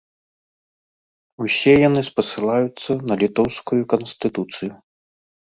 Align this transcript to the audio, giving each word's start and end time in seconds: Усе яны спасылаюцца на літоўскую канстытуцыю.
Усе 1.47 1.73
яны 1.89 2.01
спасылаюцца 2.09 2.91
на 3.11 3.19
літоўскую 3.25 3.81
канстытуцыю. 3.95 4.73